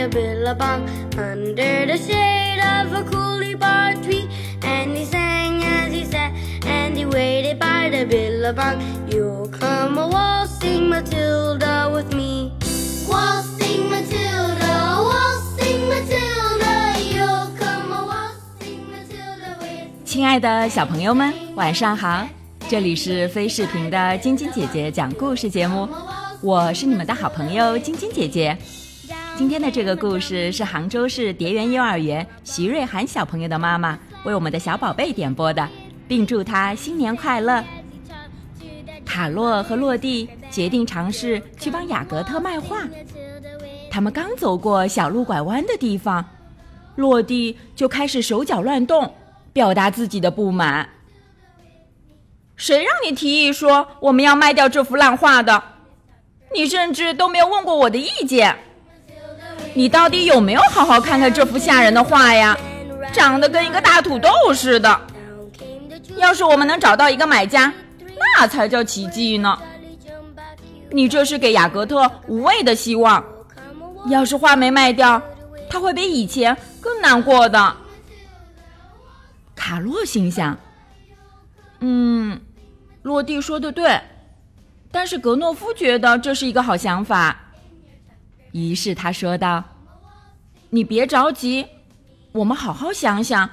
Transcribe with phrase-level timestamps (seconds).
[0.00, 4.28] a billabong under the shade of a cooliebar tree.
[4.62, 6.32] And he sang as he sat,
[6.66, 8.80] and he waited by the billabong.
[9.10, 12.52] You'll come a waltzing Matilda with me.
[13.08, 20.04] Waltzing Matilda, waltzing Matilda, you'll come a waltzing Matilda with me.
[20.04, 22.26] 亲爱的小朋友们，晚上好！
[22.68, 25.88] 这里是飞视频的晶晶姐姐讲故事节目，
[26.40, 28.56] 我是你们的好朋友晶晶姐姐。
[29.40, 35.66] 今天的这个故事是杭州市蝶园幼儿园徐瑞涵小朋友的妈妈为我们的小宝贝点播的，
[36.06, 37.64] 并祝他新年快乐。
[39.02, 42.86] 卡洛和洛蒂决定尝试去帮雅格特卖画。
[43.90, 46.22] 他们刚走过小路拐弯的地方，
[46.96, 49.14] 洛蒂就开始手脚乱动，
[49.54, 50.86] 表达自己的不满。
[52.56, 55.62] 谁让你提议说我们要卖掉这幅烂画的？
[56.54, 58.54] 你甚至都没有问过我的意见。
[59.74, 62.56] 你到底有没有好好看看这幅吓人的画呀？
[63.12, 65.00] 长得跟一个大土豆似的。
[66.16, 67.72] 要是我们能找到一个买家，
[68.38, 69.58] 那才叫奇迹呢。
[70.90, 73.24] 你这是给雅各特无谓的希望。
[74.06, 75.20] 要是画没卖掉，
[75.68, 77.76] 他会比以前更难过的。
[79.54, 80.56] 卡洛心想
[81.80, 82.40] ：“嗯，
[83.02, 84.00] 洛蒂说的对，
[84.90, 87.36] 但是格诺夫觉得这是一个好想法。”
[88.52, 89.62] 于是他说道
[90.70, 91.66] ：“你别着急，
[92.32, 93.48] 我们好好想想。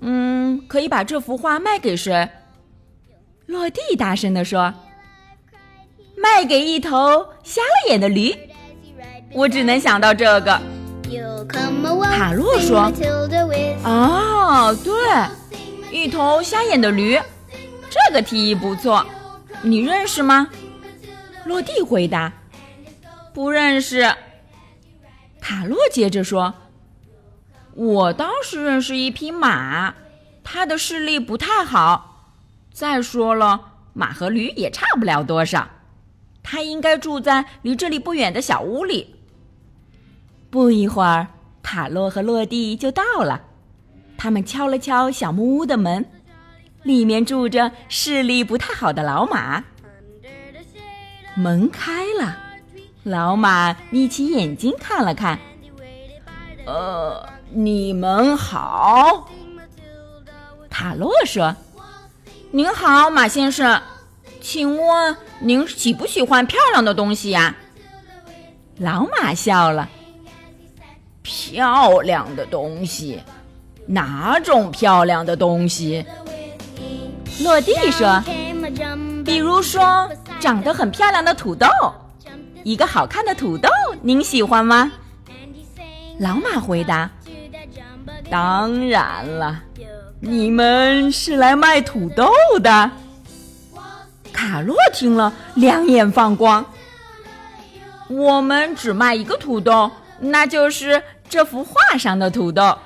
[0.00, 2.28] 嗯，可以把这幅画卖给谁？”
[3.46, 4.72] 落地大声地说
[6.16, 8.34] ：“卖给一头瞎了眼的驴。”
[9.32, 10.60] 我只能想到这个。
[12.02, 12.92] 卡洛说
[13.84, 14.92] 哦，对，
[15.92, 17.18] 一头瞎眼的驴，
[17.88, 19.06] 这个提议不错。
[19.62, 20.48] 你认识吗？
[21.44, 22.32] 落地回答
[23.32, 24.10] ：“不认识。”
[25.48, 26.52] 卡洛接着说
[27.72, 29.94] ：“我倒是认识一匹马，
[30.44, 32.34] 它的视力不太好。
[32.70, 33.58] 再说了，
[33.94, 35.66] 马和驴也差不了多少。
[36.42, 39.16] 它应该住在离这里不远的小屋里。”
[40.50, 41.28] 不一会儿，
[41.62, 43.40] 塔洛和洛蒂就到了。
[44.18, 46.04] 他们敲了敲小木屋的门，
[46.82, 49.64] 里面住着视力不太好的老马。
[51.34, 52.36] 门开了，
[53.08, 55.38] 老马眯起眼睛看了看。
[56.66, 59.26] 呃，你们好，
[60.68, 61.56] 塔洛说
[62.52, 63.80] ：“您好，马先生，
[64.42, 67.56] 请问您喜不喜欢漂亮的东西呀？”
[68.76, 69.88] 老马笑了。
[71.22, 73.22] 漂亮的东西，
[73.86, 76.04] 哪种漂亮的东西？
[77.40, 78.22] 落地说
[79.24, 80.10] ：“比如说，
[80.40, 81.66] 长得很漂亮的土豆，
[82.68, 83.70] 一个好看的土豆，
[84.02, 84.92] 您喜欢吗？”
[86.20, 87.10] 老马回答
[88.30, 89.62] ：“当然了，
[90.20, 92.30] 你们是来卖土豆
[92.62, 92.90] 的。”
[94.32, 96.64] 卡洛听了，两眼放光
[98.10, 99.90] ：“我们只卖一个土豆，
[100.20, 102.78] 那就是。”这幅画上的土豆，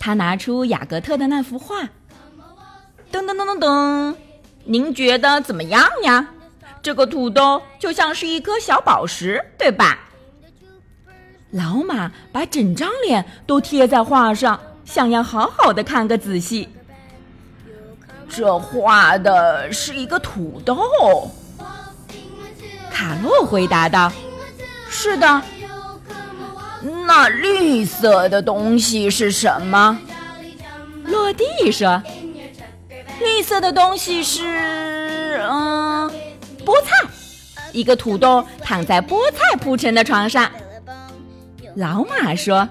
[0.00, 1.82] 他拿出雅各特的那幅画。
[3.12, 4.16] 噔噔噔噔噔，
[4.64, 6.28] 您觉得怎么样呀？
[6.84, 10.00] 这个土豆就像是一颗小宝石，对吧？
[11.52, 16.68] 老马把整张脸都贴在画上，想要好好的看个仔细。
[18.28, 21.30] 这画的是一个土豆。
[22.90, 24.12] 卡洛回答道
[24.90, 25.40] ：“是的。”
[27.06, 29.98] 那绿色的东西是什么？
[31.04, 32.02] 落地说
[33.20, 34.42] ：“绿色的东西是……
[35.46, 35.93] 嗯，
[36.64, 36.90] 菠菜。
[37.72, 40.50] 一个土豆躺在菠菜铺成的床上。”
[41.76, 42.68] 老马说：“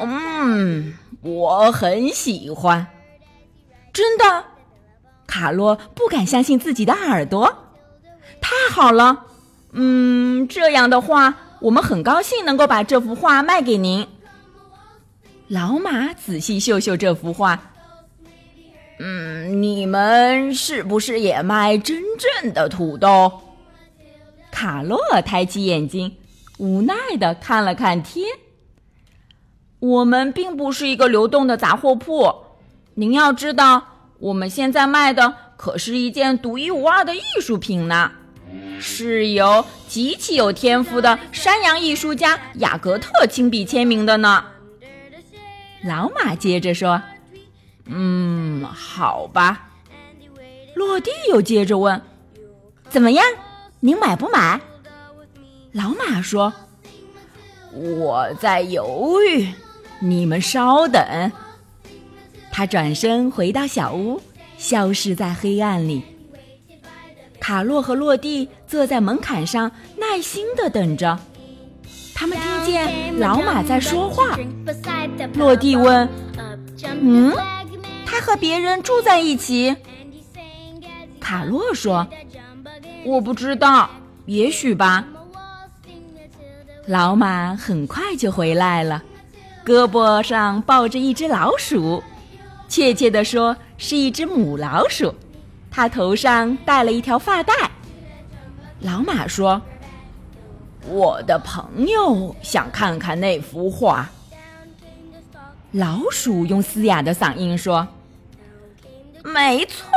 [0.00, 2.86] 嗯，我很喜欢。”
[3.92, 4.44] 真的？
[5.26, 7.70] 卡洛不敢相信自己的耳朵。
[8.40, 9.26] 太好了！
[9.72, 11.34] 嗯，这样的话。
[11.62, 14.08] 我们很高兴能够把这幅画卖给您。
[15.46, 17.71] 老马仔细嗅嗅这幅画，
[18.98, 23.40] 嗯，你们是不是也卖真正的土豆？
[24.50, 26.16] 卡洛抬起眼睛，
[26.58, 28.26] 无奈的看了看天。
[29.80, 32.32] 我们并不是一个流动的杂货铺，
[32.94, 33.82] 您要知道，
[34.18, 38.12] 我们现在卖的可是一件独一无二的艺术品呢。
[38.78, 44.44] 是由极其有天赋的山羊艺术家雅格特亲笔签名的呢。
[45.84, 47.02] 老马接着说
[47.86, 49.68] ：“嗯，好吧。”
[50.74, 52.00] 落地又接着问
[52.88, 53.24] ：“怎么样？
[53.80, 54.60] 您买不买？”
[55.72, 56.52] 老马说
[57.72, 59.48] ：“我在犹豫，
[60.00, 61.32] 你们稍等。
[62.50, 64.20] 他转身回到小屋，
[64.58, 66.04] 消失在黑暗里。
[67.40, 71.18] 卡洛和洛蒂坐在门槛上，耐心的等着。
[72.14, 74.38] 他们听见老马在说话。
[75.34, 76.08] 洛蒂问
[76.84, 77.32] ：“嗯，
[78.12, 79.74] 他和别人住在一起？”
[81.18, 82.06] 卡洛说
[83.06, 83.88] ：“我不知道，
[84.26, 85.04] 也许吧。”
[86.86, 89.02] 老马很快就回来了，
[89.64, 92.02] 胳膊上抱着一只老鼠，
[92.68, 95.14] 确切地说是一只母老鼠。
[95.70, 97.54] 它头上戴了一条发带。
[98.80, 99.62] 老马说
[100.86, 104.10] ：“我的朋友想看看那幅画。”
[105.72, 107.88] 老鼠用嘶哑的嗓音说
[109.24, 109.88] ：“没错，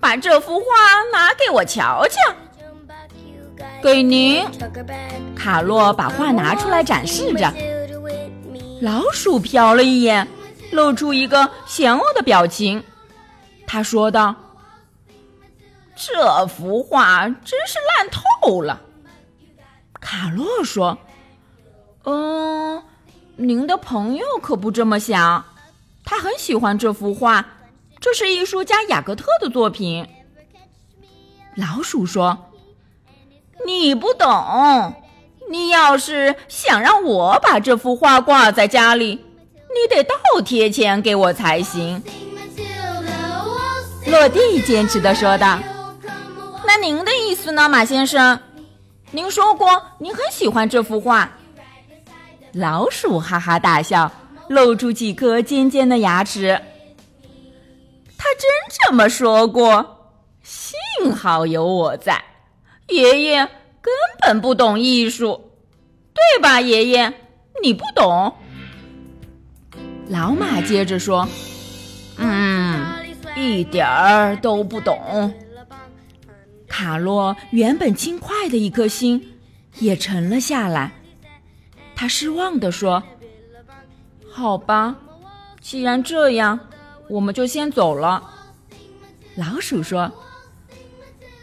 [0.00, 0.64] 把这幅画
[1.12, 2.34] 拿给我瞧瞧。”
[3.82, 4.44] 给您，
[5.34, 7.52] 卡洛把画拿出来展示着。
[8.80, 10.26] 老鼠瞟了一眼，
[10.70, 12.82] 露出一个嫌恶的表情。
[13.66, 14.34] 他说道
[15.96, 18.80] ：“这幅画真是烂透了。”
[20.00, 20.98] 卡洛说
[22.04, 22.82] ：“嗯，
[23.36, 25.44] 您的朋友可不这么想。
[26.04, 27.46] 他很喜欢这幅画，
[28.00, 30.06] 这是艺术家雅各特的作品。”
[31.56, 32.46] 老鼠说。
[33.66, 34.94] 你不懂，
[35.50, 39.22] 你要是想让我把这幅画挂在家里，
[39.68, 42.02] 你得倒贴钱给我才行。
[44.06, 45.58] 落地坚持的说道
[46.66, 48.40] ：“那您的意思呢，马先生？
[49.10, 51.30] 您说过您很喜欢这幅画。”
[52.52, 54.10] 老鼠哈哈大笑，
[54.48, 56.60] 露出几颗尖尖的牙齿。
[58.30, 58.48] 他真
[58.84, 62.22] 这么说过，幸好有我在。
[62.86, 63.44] 爷爷
[63.80, 65.50] 根本不懂艺术，
[66.14, 66.60] 对吧？
[66.60, 67.12] 爷爷，
[67.60, 68.32] 你不懂。
[70.06, 71.28] 老马接着说
[72.18, 72.86] ：“嗯，
[73.34, 75.34] 一点儿都不懂。”
[76.68, 79.40] 卡洛原本轻快的一颗心
[79.80, 80.92] 也沉了下来。
[81.96, 83.02] 他失望地说
[84.30, 84.96] ：“好吧，
[85.60, 86.60] 既然这样，
[87.10, 88.22] 我们就先走了。”
[89.36, 90.10] 老鼠说：“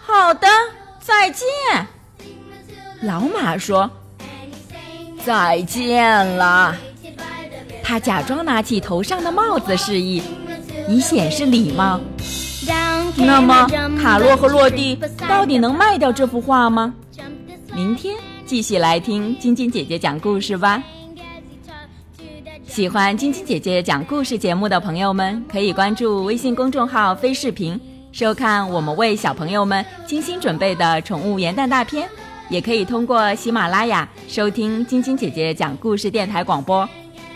[0.00, 0.46] 好的。”
[1.00, 1.46] 再见，
[3.00, 3.90] 老马说
[5.24, 6.76] ：“再见了。”
[7.82, 10.22] 他假装拿起头上的帽子示意，
[10.86, 11.98] 以显示礼貌。
[13.16, 13.66] 那么，
[13.98, 16.94] 卡洛和洛蒂到底能卖掉这幅画吗？
[17.72, 18.14] 明天
[18.44, 20.82] 继续来听晶晶姐姐讲故事吧。
[22.78, 27.76] 喜欢晶晶姐姐讲故事节目的朋友们，可以关注微信公众号“飞视频”。
[28.14, 32.08] 收看我们为小朋友们精心准备的宠物元旦大片，
[32.48, 36.88] 也可以通过喜马拉雅收听晶晶姐姐讲故事电台广播。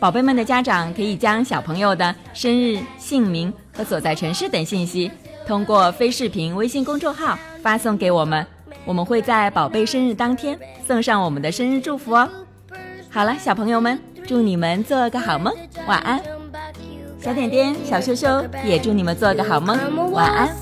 [0.00, 5.10] 宝贝们的家长可以将小朋友的生日、姓名和所在城市等信息，
[5.46, 8.46] 通过非视频微信公众号发送给我们，
[8.86, 12.26] 我们会在宝贝生日当天送上我们的生日祝福哦。
[13.10, 15.54] 好了，小朋友们，祝你们做个好梦，
[15.86, 16.20] 晚安。
[17.20, 20.56] 小点点、小羞羞也祝你们做个好梦，晚安。